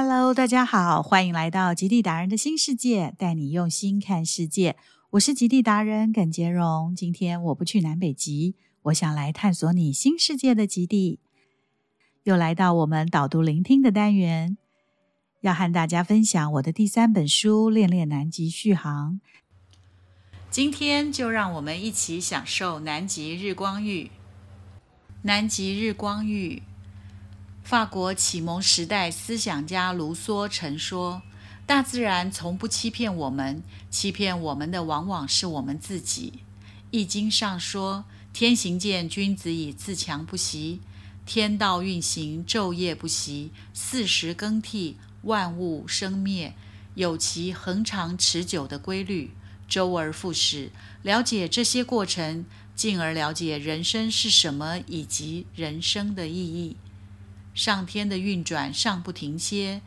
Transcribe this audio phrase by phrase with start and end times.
[0.00, 4.76] Hello，大家好，欢迎来到极地达人的新世界，带你用心看世界。
[5.10, 6.94] 我是极地达人耿杰荣。
[6.94, 11.18] 今天我不去南北极，我想来探索你新世界的极地。
[12.22, 14.56] 又来到我们导读聆听的单元，
[15.40, 19.20] 要和大家分享我的第三本书《恋恋南极续航》。
[20.48, 24.12] 今天就让我们一起享受南极日光浴。
[25.22, 26.62] 南极日光浴。
[27.68, 31.20] 法国启蒙时代思想家卢梭曾说
[31.68, 36.32] ：“大自然从不欺骗我们，欺骗我们的往往是我们自己。”
[36.90, 40.80] 《易经》上说：“天行健，君子以自强不息。”
[41.26, 46.54] 天道运行，昼夜不息，四时更替，万物生灭，
[46.94, 49.32] 有其恒长持久的规律，
[49.68, 50.70] 周而复始。
[51.02, 56.78] 了解这些过程，进而了解人生是什么，以及人生的意义。
[57.58, 59.82] 上天的运转尚不停歇，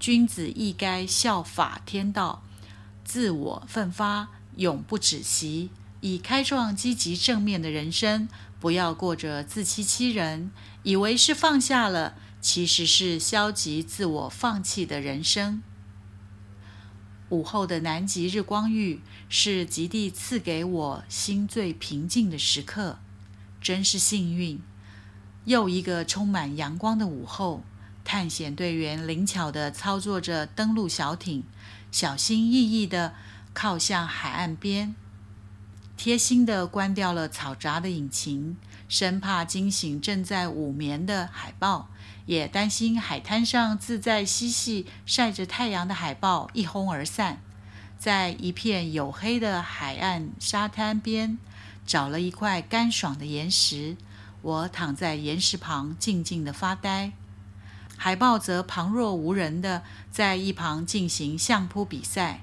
[0.00, 2.42] 君子亦该效法天道，
[3.04, 8.28] 自我奋发，永不止息，以开创积极正面的人生。
[8.58, 10.50] 不要过着自欺欺人，
[10.82, 15.62] 以为是放下了，其实是消极自我放弃的人生。
[17.28, 22.98] 午后的南极日光浴是极地赐给我心最平静的时刻，
[23.60, 24.60] 真是幸运。
[25.44, 27.62] 又一个充满阳光的午后，
[28.04, 31.42] 探险队员灵巧地操作着登陆小艇，
[31.90, 33.14] 小心翼翼地
[33.52, 34.94] 靠向海岸边，
[35.96, 38.56] 贴心地关掉了嘈杂的引擎，
[38.88, 41.88] 生怕惊醒正在午眠的海豹，
[42.26, 47.40] 也担心海滩上自在嬉戏、晒着太阳的海豹一哄而散。
[47.98, 51.38] 在一片黝黑的海岸沙滩边，
[51.86, 53.96] 找了一块干爽的岩石。
[54.42, 57.12] 我躺在岩石旁，静静的发呆。
[57.96, 62.42] 海豹则旁若无人的在一旁进行相扑比赛。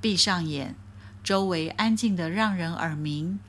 [0.00, 0.76] 闭上眼，
[1.24, 3.40] 周围安静的让人耳鸣，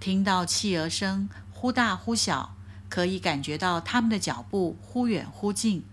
[0.00, 2.56] 听到企鹅声忽大忽小，
[2.88, 5.84] 可以感觉到它们的脚步忽远忽近，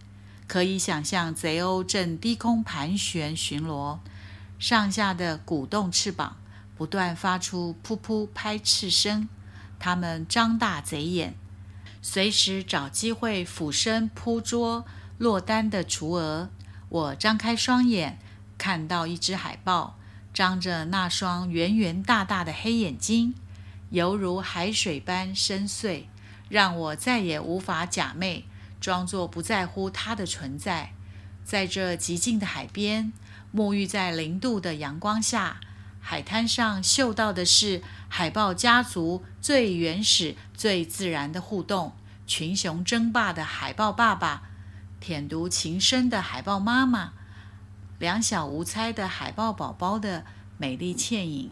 [0.48, 4.00] 可以想象贼鸥正低空盘旋巡逻，
[4.58, 6.38] 上下的鼓动翅膀，
[6.76, 9.28] 不断发出噗噗拍翅声。
[9.84, 11.36] 他们张大贼眼，
[12.02, 14.86] 随时找机会俯身扑捉
[15.18, 16.50] 落单的雏鹅。
[16.88, 18.18] 我张开双眼，
[18.58, 20.00] 看到一只海豹，
[20.34, 23.36] 张着那双圆圆大大的黑眼睛，
[23.90, 26.06] 犹如海水般深邃，
[26.48, 28.44] 让我再也无法假寐，
[28.80, 30.94] 装作不在乎它的存在。
[31.44, 33.12] 在这极静的海边，
[33.54, 35.60] 沐浴在零度的阳光下。
[36.06, 41.94] 海滩上嗅到的是海豹家族最原始、最自然的互动，
[42.28, 44.44] 群雄争霸的海豹爸爸，
[45.00, 47.14] 舔犊情深的海豹妈妈，
[48.00, 50.26] 两小无猜的海豹宝宝的
[50.58, 51.52] 美丽倩影。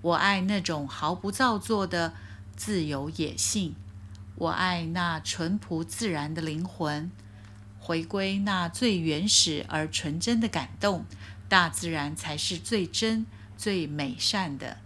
[0.00, 2.14] 我爱那种毫不造作的
[2.54, 3.74] 自由野性，
[4.36, 7.10] 我爱那淳朴自然的灵魂，
[7.80, 11.04] 回归那最原始而纯真的感动。
[11.48, 13.26] 大自然才是最真。
[13.58, 14.78] 最美善的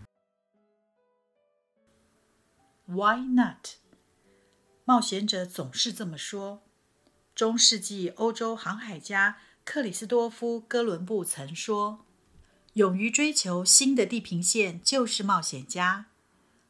[2.86, 3.72] ，Why not？
[4.86, 6.62] 冒险者总是这么说。
[7.34, 12.06] 中世纪欧洲航海家克里斯多夫·哥伦布曾说
[12.72, 16.06] ：“勇于追求新的地平线就是冒险家。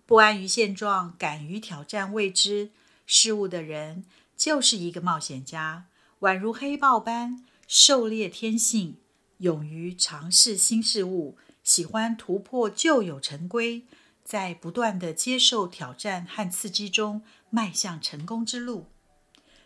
[0.04, 2.72] 不安于现状、敢于挑战未知
[3.06, 4.04] 事物的人
[4.36, 5.86] 就是一个冒险家。
[6.22, 8.96] 宛如黑豹般狩猎天性，
[9.38, 13.84] 勇于尝试新事物。”喜欢突破旧有成规，
[14.24, 18.86] 在不断的接受挑战和刺激中迈向成功之路。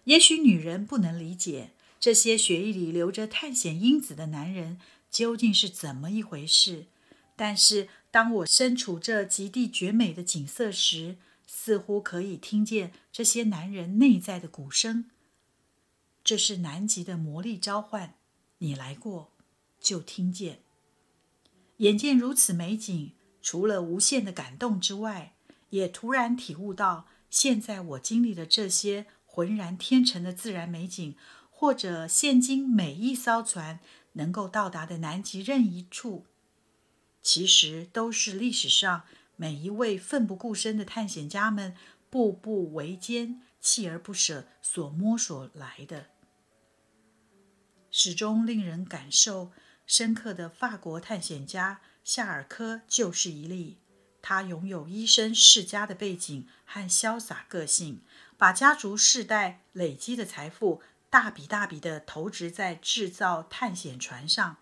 [0.04, 4.78] 也许女人不能理解这些血液里流着探险因子的男人
[5.10, 6.86] 究竟是怎么一回事，
[7.34, 15.06] 但是当我身处这极地绝美的景色时，似乎可以听见这些男人内在的鼓声。
[16.22, 18.14] 这是南极的魔力召唤，
[18.58, 19.32] 你来过，
[19.80, 20.65] 就听见。
[21.78, 23.12] 眼见如此美景，
[23.42, 25.34] 除了无限的感动之外，
[25.70, 31.16] 也突然体悟到，现在我经历的这些浑然天成的自然美景，
[31.50, 33.80] 或者现今每一艘船
[34.12, 36.24] 能够到达的南极任一处，
[37.22, 39.02] 其实都是历史上
[39.36, 41.76] 每一位奋不顾身的探险家们
[42.08, 46.06] 步步维艰、锲而不舍所摸索来的，
[47.90, 49.52] 始终令人感受。
[49.86, 53.78] 深刻的法国探险家夏尔科就是一例。
[54.20, 58.02] 他拥有医生世家的背景和潇洒个性，
[58.36, 64.56] 把家族世代累积的财富大笔大笔的投资在制造探险船上，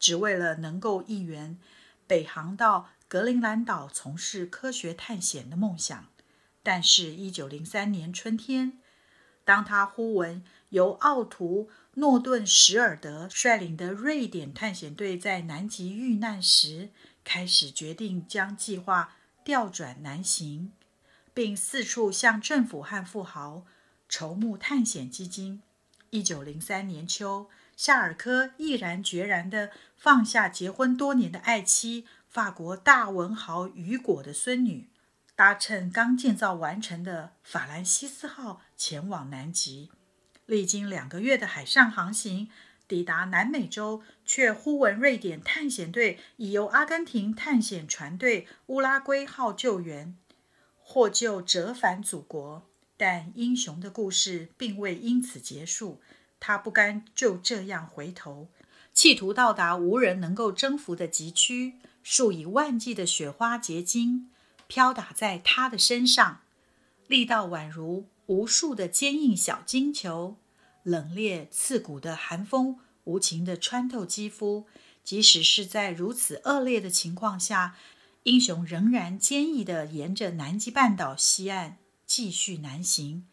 [0.00, 1.58] 只为了能够一圆
[2.06, 6.06] 北航到格陵兰岛从事科学探险的梦想。
[6.62, 8.78] 但是，一九零三年春天，
[9.44, 16.90] 当他忽闻由奥图诺顿史尔德率领的瑞典探险队在南极遇难时，
[17.22, 20.72] 开始决定将计划调转南行，
[21.32, 23.64] 并四处向政府和富豪
[24.08, 25.62] 筹募探险基金。
[26.10, 34.88] 一九零三年秋，夏尔科毅然决然地放下结婚多年的爱妻，法国大文豪雨果的孙女，
[35.36, 39.90] 搭乘刚建造完成的法兰西斯号前往南极。
[40.46, 42.48] 历经两个月的海上航行，
[42.86, 50.16] 抵达南美洲，却忽闻瑞典探险队已由阿根廷探险船队乌拉圭号救援，
[50.82, 52.66] 获救折返祖国。
[52.96, 56.00] 但英雄的故事并未因此结束，
[56.38, 58.48] 他不甘就这样回头，
[58.92, 61.74] 企图到达无人能够征服的极区。
[62.02, 64.30] 数以万计的雪花结晶
[64.66, 66.42] 飘打在他的身上，
[67.06, 70.36] 力道宛如无数的坚硬小金球。
[70.82, 74.66] 冷冽刺骨的寒风无情地穿透肌肤，
[75.02, 77.76] 即使是在如此恶劣的情况下，
[78.24, 81.78] 英雄仍然坚毅地沿着南极半岛西岸。
[82.06, 83.26] 继续南行，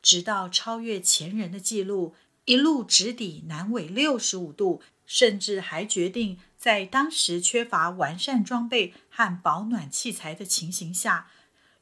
[0.00, 2.14] 直到超越前人的记录，
[2.46, 11.30] 一路直抵南纬六十五度，甚至还决定在当时缺乏完善装备和保暖器材的情形下，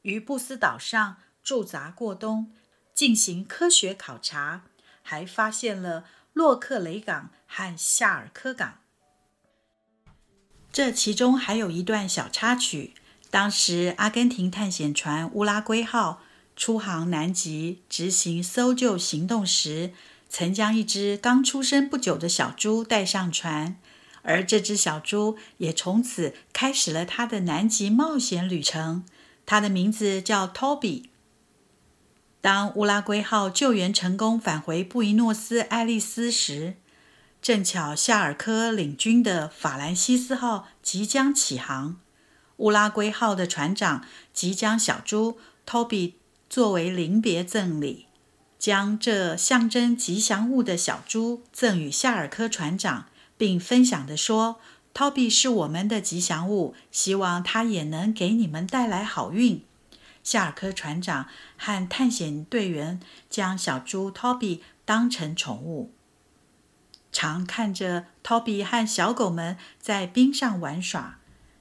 [0.01, 1.15] 于布斯岛上
[1.45, 2.51] 驻扎过冬，
[2.95, 4.63] 进行科学考察，
[5.03, 8.79] 还发现了洛克雷港和夏尔科港。
[10.73, 12.95] 这其中还有一段小插曲。
[13.29, 16.23] 当时，阿根廷探险船乌拉圭号
[16.55, 19.93] 出航南极执行搜救行动时，
[20.27, 23.77] 曾将一只刚出生不久的小猪带上船，
[24.23, 29.05] 而这只小猪也从此开始了它的南极冒险旅程。
[29.45, 31.09] 它的名字叫 Toby。
[32.45, 36.75] 当乌拉圭号救援成功返回布宜诺斯艾利斯时，
[37.41, 41.97] 正巧夏尔科领军的法兰西斯号即将起航。
[42.57, 46.13] 乌拉圭号的船长即将小猪 Toby
[46.47, 48.05] 作为临别赠礼，
[48.59, 53.07] 将这象征吉祥物的小猪赠予夏尔科船长，
[53.39, 54.57] 并分享的说
[54.93, 59.63] ：“Toby 是我们的吉祥物，希望它也能给你们带来好运。”
[60.25, 62.99] 夏尔科船长和探险队员
[63.29, 65.93] 将小猪 Toby 当成宠物，
[67.11, 71.19] 常看着 Toby 和小狗们在冰上玩耍。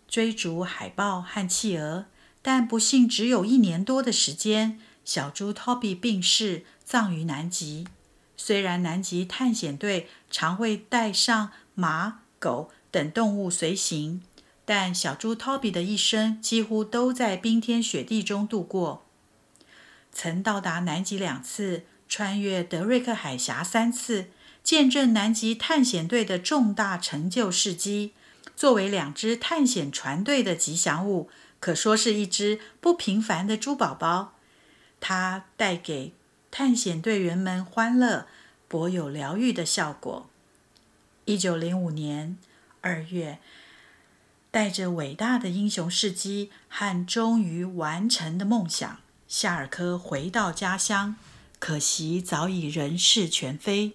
[0.08, 2.06] 追逐海豹和企鹅，
[2.40, 4.80] 但不幸只有一年多的时间。
[5.04, 7.86] 小猪 Toby 病逝，葬于南极。
[8.36, 14.22] 虽然南极探险队常会带上马、狗等动物随行，
[14.64, 19.04] 但小猪 Toby 的一生几乎都在冰天雪地中度过。
[20.12, 24.26] 曾到达南极两次，穿越德瑞克海峡三次，
[24.62, 28.12] 见证南极探险队的重大成就事迹。
[28.56, 31.28] 作为两支探险船队的吉祥物，
[31.58, 34.34] 可说是一只不平凡的猪宝宝。
[35.00, 36.12] 它带给
[36.50, 38.26] 探险队员们欢乐，
[38.68, 40.30] 颇有疗愈的效果。
[41.24, 42.38] 一九零五年
[42.80, 43.40] 二月，
[44.54, 51.16] 带着伟大的英雄事迹和终于完成的梦想，夏尔科回到家乡。
[51.58, 53.94] 可惜早已人事全非，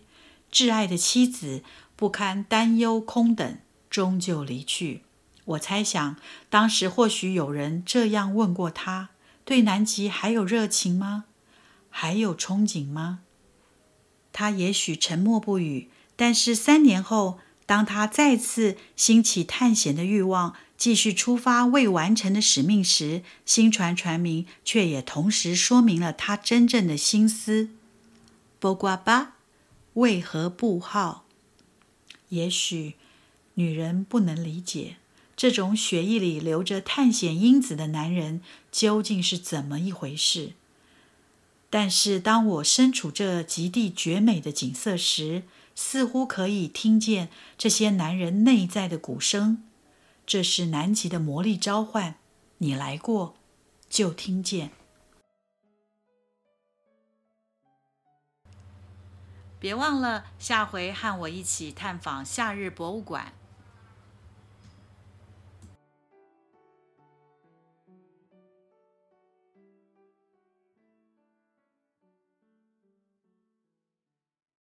[0.51, 1.63] 挚爱的妻子
[1.95, 3.57] 不堪担忧空等。
[3.89, 5.03] 终究离去。
[5.45, 6.17] 我猜想，
[6.49, 9.11] 当时或许有人这样问过他：
[9.45, 11.23] 对南极还有热情吗？
[11.89, 13.21] 还有憧憬吗？
[14.33, 15.89] 他也许沉默不语。
[16.17, 17.39] 但是三年后，
[17.69, 27.69] 当他再次兴起探险的欲望，继续出发未完成的使命时，星船船名却也同时说明了他真正的心思：
[28.57, 29.35] 波瓜巴，
[29.93, 31.25] 为何不好？
[32.29, 32.95] 也许。
[33.53, 34.95] 女人不能理解
[35.35, 40.53] 这种血液里流着探险因子的男人究竟是怎么一回事。
[41.69, 45.43] 但是，当我身处这极地绝美的景色时，
[45.81, 49.63] 似乎可以听见这些男人内在的鼓声。
[50.25, 52.15] 这是南极的魔力召唤，
[52.57, 53.35] 你来过，
[53.89, 54.71] 就听见。
[59.57, 63.31] 别忘了下回和我一起探访夏日博物馆。